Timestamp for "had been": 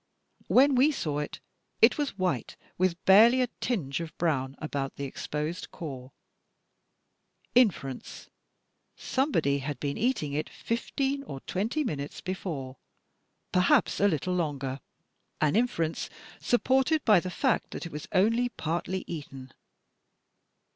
9.59-9.99